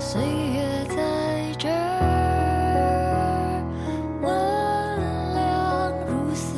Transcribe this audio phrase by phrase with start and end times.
[0.00, 0.96] 岁月在
[1.58, 1.68] 这
[4.22, 6.56] 温凉如丝。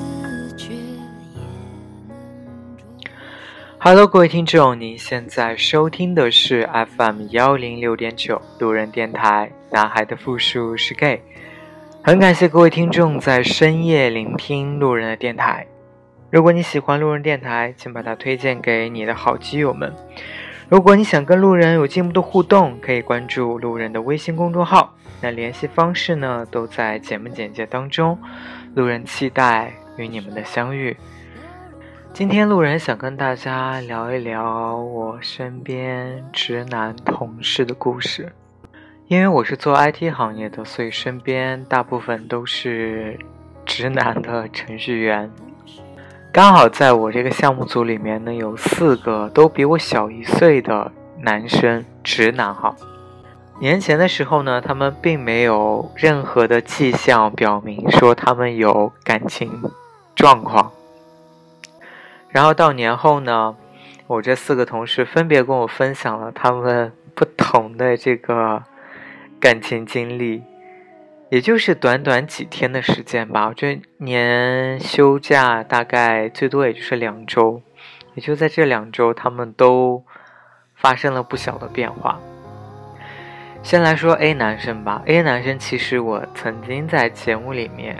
[3.81, 9.51] Hello，各位听众，您现在收听的是 FM 幺零六点九路人电台。
[9.73, 11.21] 男孩的复数是 gay。
[12.01, 15.67] 很感谢各位听众在深夜聆听路人的电台。
[16.31, 19.93] 如果你喜欢路人电台，请把它推荐给你的好基友们。
[20.69, 24.95] 如果你想跟路人有进一步的互动，可以关注路人的微信公众号。
[25.21, 28.19] 那联系方式呢，都在节目简介当中。
[28.75, 30.97] 路人期待与你们的相遇。
[32.15, 38.33] 今天路人想跟大家聊一聊我身边直男同事的故事，
[39.09, 43.19] 因为我是做 IT 行业的，所以身边大部分都是
[43.65, 45.31] 直男的程序员。
[46.33, 52.75] 刚好在我这个项目组里面呢，有四个都比我小一岁的男生，直男哈。
[53.61, 59.71] 年前的时候呢，他们并没有任何的迹象表明说他们有感情
[60.15, 60.73] 状况。
[62.31, 63.55] 然后到年后呢，
[64.07, 68.63] 我这四个同事分别跟我分享了他们不同的这个
[69.39, 70.43] 感情经历，
[71.33, 73.47] 也就是短短几天的时间吧。
[73.49, 77.63] 我这年休假大概最多也就是两周，
[78.15, 80.05] 也就在这两周，他们都
[80.75, 82.21] 发生了不小的变化。
[83.63, 87.97] 先来说 A 男生吧，A 男生其实我曾经在节目里面。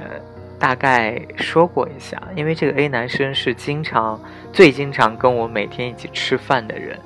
[0.61, 4.21] 大概说过一下，因为这个 A 男生是经常、
[4.53, 6.97] 最经常跟我每天一起吃饭的人，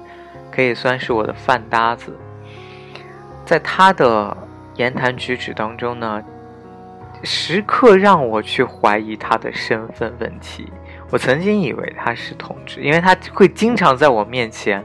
[0.50, 2.14] 可以算是我的饭搭子。
[3.46, 4.36] 在他的
[4.76, 6.22] 言谈举止当中呢，
[7.22, 10.72] 时刻让我去怀疑他的身份问题。
[11.10, 14.84] 我曾经以为他是同志，因为他会经常在我面前。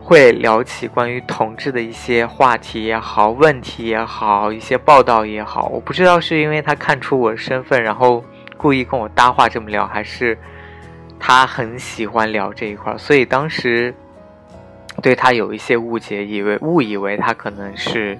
[0.00, 8.24] 会聊起关于同志的一些话题也好，问题也好，一些报道也好，我不知道是因为他看出我身份，然后
[8.56, 10.38] 故意跟我搭话这么聊，还是
[11.20, 13.94] 他很喜欢聊这一块，所以当时
[15.02, 18.18] 对他有一些误解，以为误以为他可能是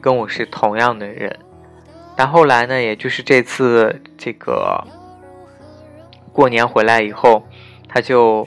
[0.00, 1.38] 跟我是同样的人，
[2.16, 4.82] 但后来呢，也就是这次这个
[6.32, 7.46] 过年回来以后，
[7.88, 8.46] 他就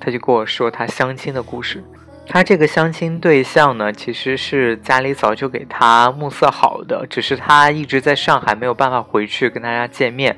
[0.00, 1.82] 他就跟我说他相亲的故事。
[2.30, 10.36] 他这个相亲对象呢，其实是家里早就给他目测好的，只是他一直在上海，没有办法回去跟大家见面，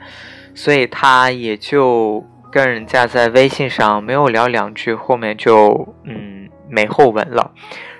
[0.55, 6.40] 所以他也就跟人家在微信上没有聊两句，后面就嗯
[6.71, 7.53] 没后文了。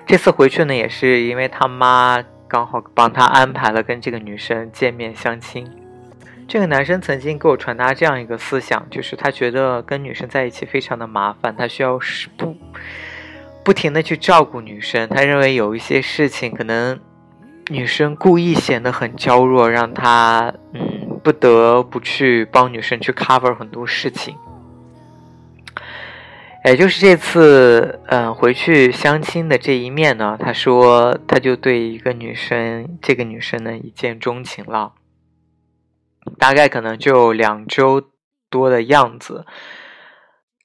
[0.05, 5.69] 这次回去呢，也是因为他妈刚好帮他安排了跟这个女生见面相亲。
[6.47, 12.55] 这个男生曾经给我传达这样一个思想，就是他觉得跟女生在一起非常的麻烦，他需要是不。
[13.63, 16.99] 不停的去照顾女生，他认为有一些事情可能
[17.69, 24.35] 女生故意显得很娇弱，让他嗯不得不去帮女生去 cover 很多事情。
[26.63, 34.93] 也就是这次嗯回去相亲的这一面呢，他说他就对一个女生，这个女生呢一见钟情了，
[36.37, 38.03] 大概可能就两周
[38.49, 39.45] 多的样子。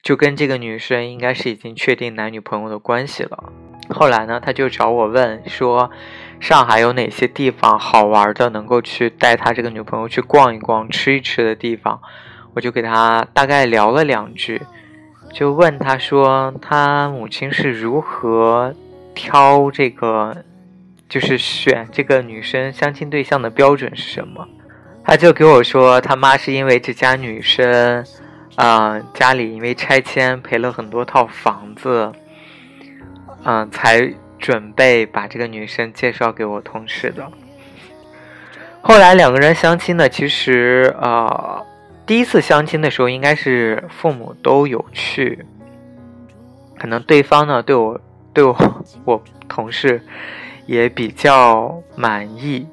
[0.03, 3.53] 就跟这个女生应该是已经确定男女朋友的关系了。
[3.91, 5.91] 后来呢，他就找我问说，
[6.39, 12.01] 上海有哪些地方好玩的，能够去带他这个女朋友去逛一逛、吃一吃的地方。
[12.55, 14.63] 我就给他大概聊了两句，
[15.33, 18.75] 就问他说，他母亲是如何
[19.15, 20.37] 挑这个，
[21.09, 24.47] 就是选这个女生相亲对象的标准是什么？
[25.05, 28.05] 他就给我说，他妈是因为这家女生。
[28.55, 32.11] 啊，家里因为拆迁赔了很多套房子，
[33.45, 37.31] 嗯，才准备把这个女生介绍给我同事的。
[38.81, 41.66] 后来两个人相亲呢，其实呃，
[42.07, 45.45] 第一次相亲的时候应该是父母都有去，
[46.79, 48.01] 可能对方呢对我
[48.33, 48.57] 对我
[49.05, 50.01] 我同事
[50.67, 52.67] 也比较满意，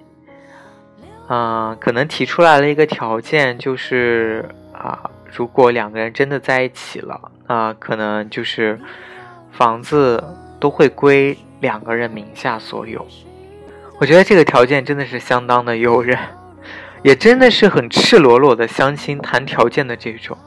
[1.27, 5.09] 嗯，可能提出来了一个条件，就是啊。
[5.35, 8.79] 如果两个人真的在一起了，那可能就是
[9.51, 10.23] 房子
[10.59, 13.03] 都会归两个人名下所有。
[13.99, 16.15] 我觉得这个条件真的是相当的诱人，
[17.03, 20.37] 也真的是很赤裸裸的相亲谈条件的这种。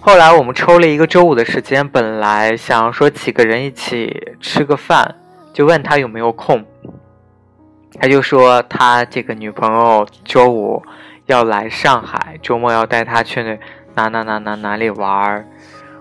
[0.00, 5.16] 后来我们抽了一个周五的时间，本来想要说几个人一起吃个饭，
[5.52, 6.64] 就问他有没有空，
[8.00, 10.82] 他就说他这个女朋友周五。
[11.26, 13.42] 要来上海，周末要带他去
[13.94, 15.46] 哪哪哪哪哪里玩儿。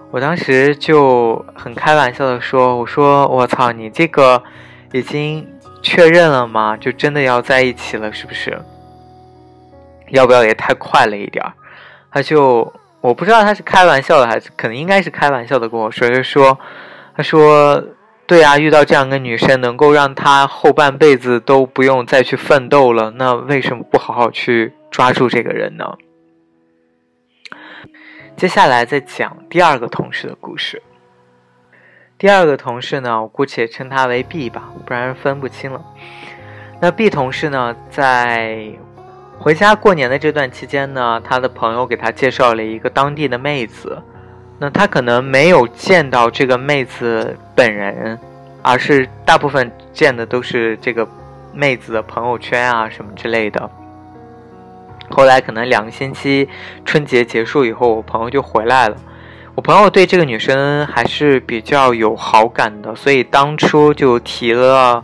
[0.09, 4.41] 我当时就很开玩笑的说：“我说我操，你这个
[4.93, 5.45] 已经
[5.81, 6.77] 确认了吗？
[6.77, 8.57] 就真的要在一起了，是不是？
[10.09, 11.53] 要不要也太快了一点儿？”
[12.11, 16.57] 他就我不知道他是开玩笑的还是可能应该是开玩笑的跟我说，就说
[17.15, 17.83] 他说
[18.25, 25.97] 对啊，遇到这样一个女生，能够让他后半辈子都不用再去奋斗了，那为什么不好好去抓住这个人呢？
[28.35, 30.81] 接下来再讲第二个同事的故事。
[32.17, 35.83] 第二个同事呢，我姑且称他为 B 吧，不然分不清了。
[36.79, 38.71] 那 B 同事呢，在
[39.39, 44.01] 回家过年的这段期间呢，他的朋友给他介绍了一个当地的妹子。
[44.59, 48.17] 那他可能没有见到这个妹子本人，
[48.63, 51.07] 而是大部分见的都是这个
[51.53, 53.69] 妹子的朋友圈啊什么之类的。
[55.09, 56.49] 后来可能两个星期
[56.83, 58.97] 春节结束以后，我朋友就回来了。
[59.53, 65.03] 我朋友对这个女生还是比较有好感的，所以当初就提了，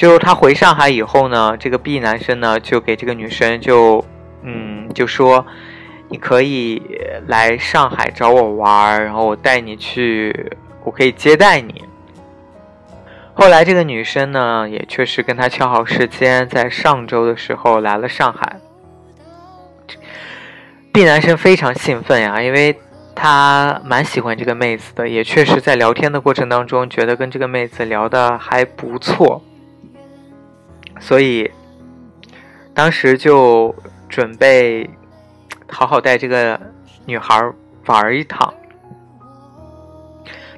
[0.00, 4.02] 就他回上海以后呢，这个 B 男生呢就给这个女生就，
[4.42, 5.44] 嗯，就说
[6.08, 6.80] 你可以
[7.26, 11.84] 来上海找我玩，然后我带你去，我可以接待你。
[13.34, 18.56] 后来这个女生呢也确实跟他敲好时间，在上周的时候来了上海。
[20.92, 22.74] B 男生非常兴奋呀，因为。
[23.12, 29.42] 他蛮喜欢这个妹子的，也确实在聊天的过程当中，觉得跟这个妹子聊的还不错，
[31.00, 31.50] 所以
[32.72, 33.74] 当时就
[34.08, 34.88] 准备
[35.68, 36.60] 好好带这个
[37.06, 37.42] 女孩
[37.86, 38.52] 玩一趟。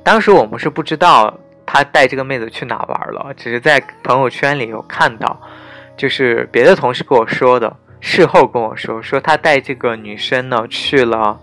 [0.03, 1.33] 当时我们是不知道
[1.65, 5.41] 他带这个妹子去哪玩了，只是在朋友圈里有看到，
[5.97, 11.41] 就是别的同事跟我说的，事后跟我说，说他带这个女生呢去了。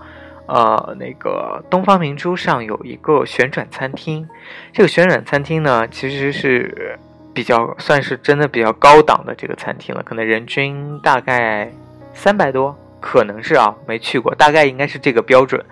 [0.51, 4.27] 呃，那个东方明珠上有一个旋转餐厅，
[4.73, 6.97] 这个旋转餐厅呢，其实是
[7.39, 11.71] 比较算是真的比较高档的这个餐厅了，可能人均大概
[12.13, 15.63] 三百多，可能是啊，没去过，大概应该是这个标准，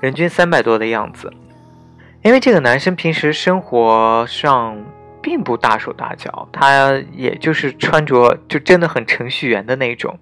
[0.00, 1.30] 人均三百多的样子。
[2.22, 4.82] 因为这个男生平时生活上
[5.20, 10.18] 并不大手大脚，他也就是穿着就真的很程序员的那种，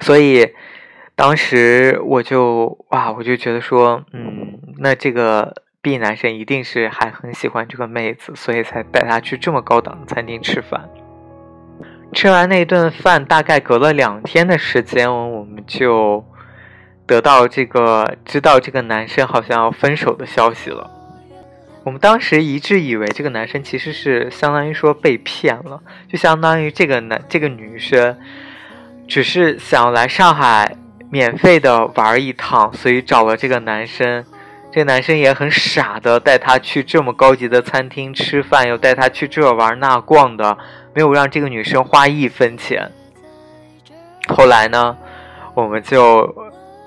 [0.00, 0.54] 所以。
[1.18, 5.52] 当时我就哇，我就觉得说，嗯，那这个
[5.88, 10.86] B 男生一定是还很喜欢这个妹子，所以才带她去这么高档的餐厅吃饭。
[12.12, 16.22] 吃完那顿饭，大概隔了两天的时间，我们就
[17.06, 20.90] 得到这个知道这个男生好像要分手的消息了。
[21.84, 28.14] 我们当时一致以为这个男生其实是相当于说被骗了，就相当于这个男这个女生
[29.08, 30.76] 只是想来上海。
[31.10, 34.22] 免费的玩一趟，所以找了这个男生。
[34.78, 40.56] 这个男生也很傻的带她去这么高级的餐厅吃饭，又带她去这玩那逛的，
[40.94, 42.88] 没有让这个女生花一分钱。
[44.28, 44.96] 后来呢，
[45.54, 46.32] 我们就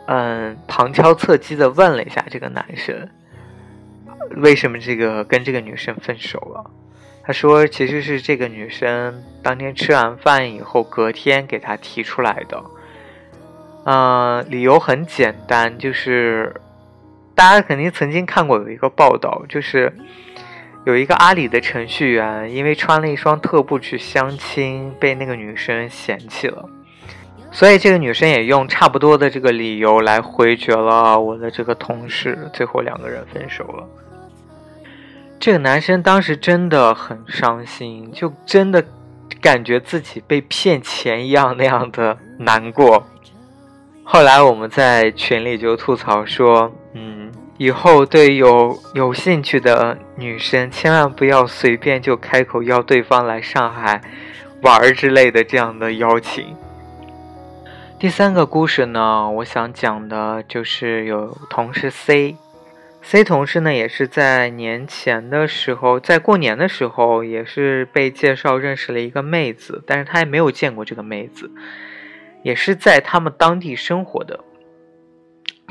[0.05, 3.09] 嗯旁敲侧击的问了一下这个男生，
[4.37, 6.71] 为什么这个跟这个女生分手了？
[7.25, 12.63] 他说其实是这个女生当天吃完饭以后，隔天给他提出来的。
[13.83, 16.55] 嗯，理由很简单，就是
[17.41, 19.91] 大家肯定曾经看过有一个报道，就是
[20.85, 26.63] 有一个阿里的程序员，因为穿了一双特步去相亲，被那个女生嫌弃了，
[27.51, 33.89] 所以这个女生也用差不多的这个理由来回绝了我的这个同事，最后两个人分手了。
[35.39, 38.85] 这个男生当时真的很伤心，就真的
[39.41, 43.03] 感觉自己被骗钱一样那样的难过。
[44.03, 47.30] 后来我们在群里就吐槽说，嗯，
[47.61, 54.01] 以后对有有兴趣的女生，千万不要随便就开口要对方来上海
[54.63, 56.55] 玩之类的这样的邀请。
[57.99, 71.51] 第三个故事呢，我想讲的就是有同事 C，C 同事呢也是在年前的时候，在过年的时候也是被介绍认识了一个妹子，但是他也没有见过这个妹子。
[72.41, 74.39] 也是在他们当地生活的。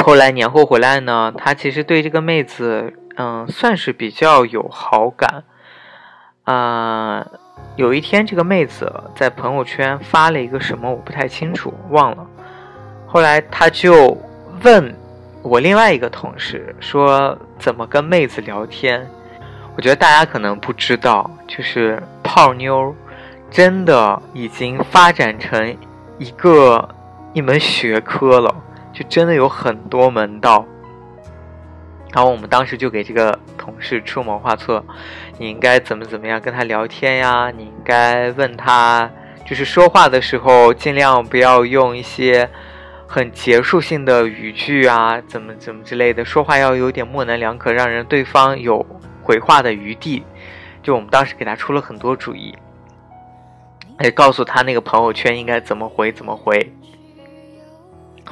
[0.03, 5.45] 后来年后回来呢，他其实对这个妹子，嗯，算是比较有好感。
[6.45, 7.27] 啊，
[7.77, 12.27] 有一天这个妹子在朋友圈发了一个什么，我不太清楚，忘了。
[13.07, 14.17] 后来他就
[14.63, 14.95] 问
[15.43, 19.07] 我另外一个同事说，怎么跟妹子聊天？
[19.77, 22.95] 我觉得大家可能不知道，就是泡妞
[23.51, 25.77] 真的已经发展成。
[26.19, 26.87] 一个
[27.33, 28.55] 一门学科了，
[28.93, 30.65] 就真的有很多门道。
[32.13, 34.85] 然后我们当时就给这个同事出谋划策，
[35.39, 37.53] 你应该怎么怎么样跟他聊天呀？
[37.57, 39.09] 你应该问他，
[39.47, 42.51] 就是说话的时候尽量不要用一些
[43.07, 48.85] 很结束性的语句啊，怎么怎么之类的，说话要有点模棱两可，让人对方有
[49.23, 50.25] 回话的余地。
[50.83, 52.53] 就我们当时给他出了很多主意，
[54.01, 56.73] 也告诉他那个朋友圈应该怎么回怎么回。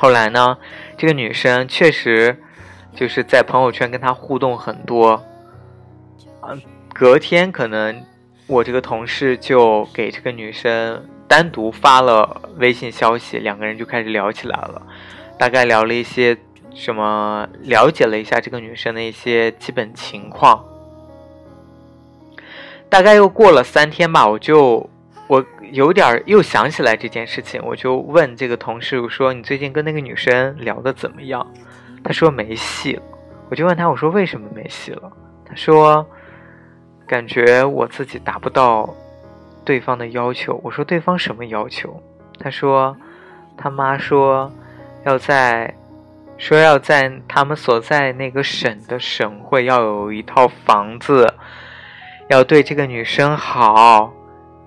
[0.01, 0.57] 后来呢，
[0.97, 2.41] 这个女生确实
[2.95, 5.21] 就是在朋友圈跟他互动很多，
[6.43, 6.63] 嗯，
[6.95, 8.01] 隔天可能
[8.47, 14.81] 我这个同事就给这个女生单独发了微信消息，两个人就开始聊起来了，
[15.37, 16.39] 大概聊了一些
[16.73, 20.65] 什么，了解了一下这个女生的一些基本情况。
[22.89, 24.89] 大概又过了三天吧，我就
[25.29, 31.47] 我有点又想起来这件事情，我就问这个同事我说：“你最近跟那个女生聊的怎么样？”
[32.03, 32.99] 他说没戏。
[33.51, 35.13] 我就问他我说：“为什么没戏了？”
[35.47, 36.07] 他说
[37.07, 38.89] ：“感觉我自己达不到
[39.65, 42.03] 对方的要求。”我说：“对方什么要求？”
[42.41, 42.97] 他说
[43.57, 44.51] ：“他妈说
[45.05, 45.75] 要在
[46.39, 51.35] 说要在他们所在那个省的省会要有一套房子。”
[52.29, 54.13] 要对这个女生好，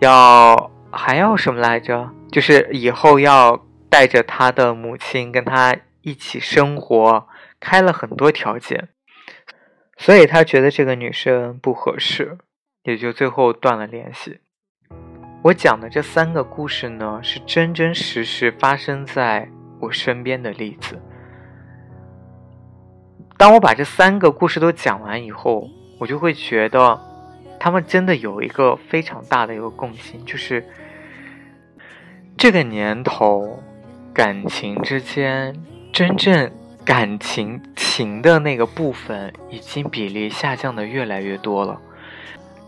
[0.01, 2.09] 要还要什么来着？
[2.31, 7.27] 就是以后要带着她的母亲跟她一起生活，
[7.59, 8.89] 开了很多条件，
[9.97, 12.39] 所以他觉得这个女生不合适，
[12.81, 14.39] 也就最后断了联系。
[15.43, 19.47] 我讲的这三个故事呢，是真真实实发生在
[19.81, 20.99] 我身边的例子。
[23.37, 27.10] 当我把这三个故事都讲完以后，我就会觉得。
[27.63, 30.65] 他们真的有一个非常大的一个共性，就是
[32.35, 33.59] 这个年头，
[34.11, 35.55] 感情之间
[35.93, 36.51] 真正
[36.83, 41.79] 感情情的那个部分，已经比例下降的越来越多了。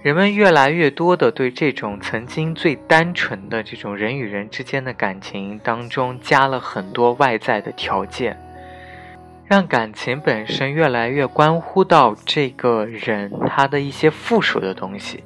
[0.04, 8.38] 人们越来越多的对这种曾经最单纯的这种人与人之间的感情当中，加了很多外在的条件。
[9.46, 15.24] 让感情本身越来越关乎到这个人他的一些附属的东西，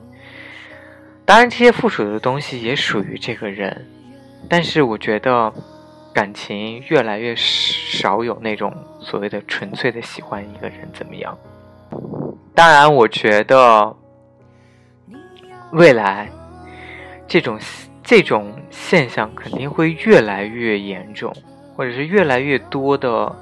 [1.24, 3.86] 当然这些附属的东西也属于这个人，
[4.50, 5.54] 但是我觉得
[6.14, 11.38] 感情越来越少有那种所谓的纯粹的喜欢一个人怎么样？
[12.56, 13.96] 当然，我觉得
[15.72, 16.28] 未来
[17.28, 17.60] 这种
[18.04, 21.32] 这种现象肯定会越来越严重，
[21.76, 23.34] 或者是越来越多的。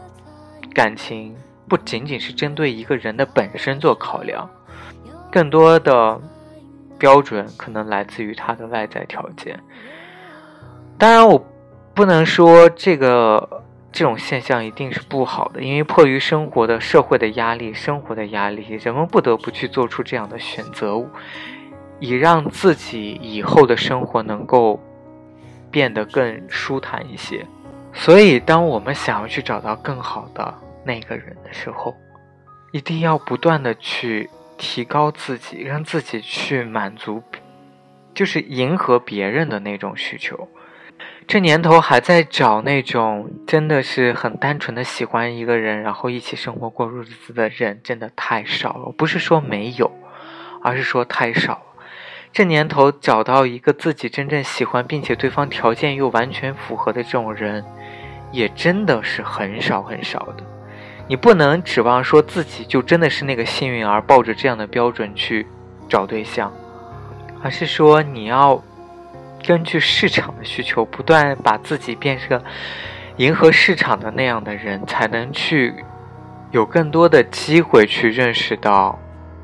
[0.76, 1.34] 感情
[1.70, 4.50] 不仅仅是针对一个人的本身做考量，
[5.32, 6.20] 更多的
[7.00, 9.58] 标准可能来自于他的外在条件。
[10.98, 11.44] 当然，我
[11.94, 21.02] 不能说这个这种现象一定是不好的，因为迫于生活的社会的压力、生活的压力，人们不得不去做出这样的选择，
[22.02, 24.78] 以让自己以后的生活能够
[25.72, 27.46] 变得更舒坦一些。
[27.94, 30.54] 所以，当我们想要去找到更好的，
[30.86, 31.96] 那个人的时候，
[32.72, 37.24] 一定要不断的去提高自己，让自己去满足，
[38.14, 40.48] 就是迎合别人的那种需求。
[41.28, 48.94] 这年头还在找那种真的是很单纯的喜欢一个人，然后一起生活过日子的人，真的太少了。
[48.96, 49.92] 不是说没有，
[50.62, 51.62] 而是说太少了。
[52.32, 57.66] 这年头找到一个自己真正喜欢，并且对方条件又完全符合的这种人，
[58.32, 60.44] 也真的是很少很少的。
[61.08, 65.46] 你不能指望说自己就真的是那个幸运儿，抱着这样的标准去
[65.88, 66.52] 找对象，
[67.44, 68.60] 而是说你要
[69.46, 72.42] 根据市场的需求，不断把自己变成
[73.18, 75.76] 迎合市场的那样的人，才能去
[76.50, 78.98] 有更多的机会去认识到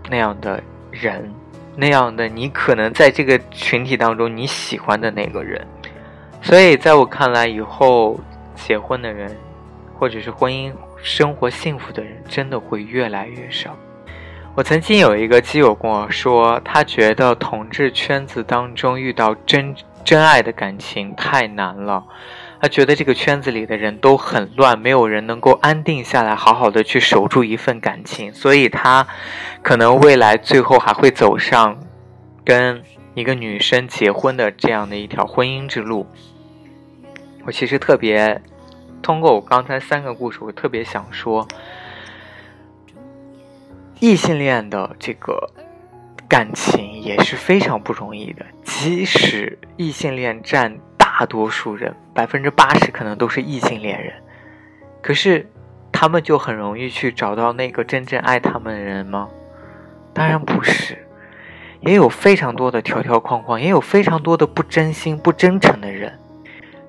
[0.09, 1.31] 那样的人，
[1.75, 5.63] 那样的你可能在这个群体当中你喜欢的那个人。
[6.41, 8.19] 所以，在我看来，以后
[8.55, 9.37] 结婚的人，
[9.99, 10.73] 或者是婚姻。
[11.01, 13.75] 生活幸福的人真的会越来越少。
[14.53, 22.03] 我曾经有一个基友跟我说，他觉得同志圈子当中遇到真真爱的感情太难了。
[22.59, 28.31] 他觉得这个圈子里的人都很乱，没有人能够安定下来，好好的去守住一份感情。
[28.33, 29.07] 所以他
[29.63, 31.79] 可能未来最后还会走上
[32.43, 32.83] 跟
[33.15, 36.05] 一个女生结婚的这样的一条婚姻之路。
[37.45, 38.41] 我其实特别。
[39.01, 41.47] 通过我刚才三个故事，我特别想说，
[43.99, 45.49] 异性恋的这个
[46.27, 48.45] 感情也是非常不容易的。
[48.63, 54.13] 即使异性恋占大多数人，百分之八十可能都是异性恋人，
[55.01, 55.49] 可是
[55.91, 59.27] 他们就很容易去找到那个真正爱他们的人吗？
[60.13, 61.07] 当然不是，
[61.81, 66.19] 也有非常多的条条框框，也有非常多的不真心、不真诚的人。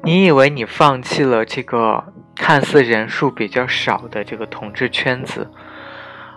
[0.05, 5.49] 你以为你放弃了这个看似人数比较少的这个同志圈子，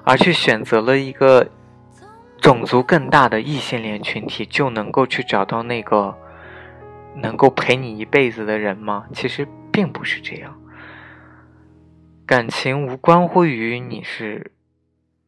[0.04, 1.50] 而去选择了一个
[2.40, 6.16] 种族更大的异性恋群体，就能够去找到那个
[7.16, 9.08] 能够陪你一辈子的人吗？
[9.14, 10.62] 其实并不是这样。
[12.28, 14.52] 感情无关乎于你是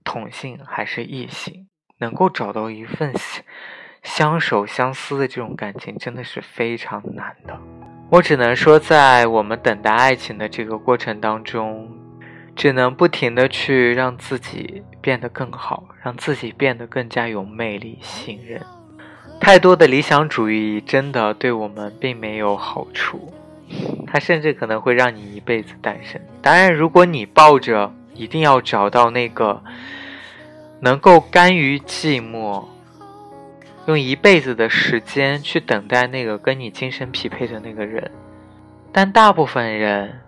[0.03, 1.67] 同性还是异性，
[1.97, 3.13] 能够找到一份
[4.03, 7.59] 相守相思的这种感情，真的是非常难的。
[8.09, 11.91] 我只能说，在我们等待爱情的这个过程当中，
[12.55, 18.61] 只能不停的去让自己变得更好，让自己变得更加有魅力、吸引人。
[19.41, 23.33] 太多的理想主义真的对我们并没有好处。
[24.07, 26.21] 它甚至可能会让你一辈子单身。
[26.41, 29.61] 当然，如果你抱着一定要找到那个
[30.79, 32.63] 能够甘于寂寞，
[33.87, 38.11] 用一辈子的时间去等待那个跟你精神匹配的那个人，
[38.91, 40.19] 但大部分人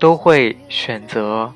[0.00, 1.54] 都会选择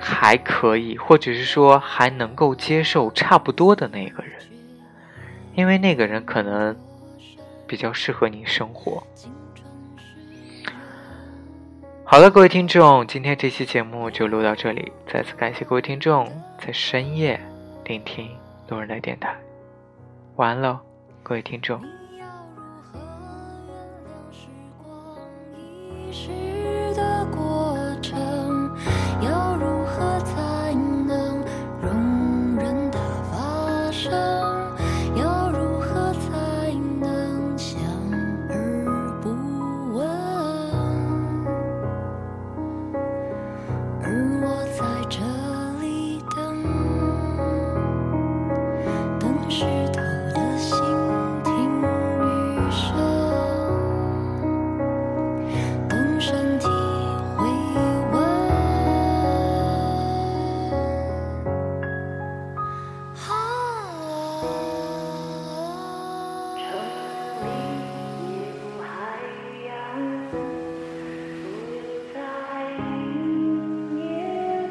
[0.00, 4.32] 还可以，或者是说还能够接受差不多的那个人，
[5.54, 6.74] 因为那个人可能
[7.66, 9.06] 比较适合你生活。
[12.04, 14.90] 好了，各位听众，今天这期节目就录到这里。
[15.06, 16.26] 再次感谢各位听众
[16.58, 17.38] 在深夜
[17.84, 18.30] 聆听
[18.68, 19.36] 路人的电台。
[20.36, 20.82] 晚安了，
[21.22, 21.80] 各位听众。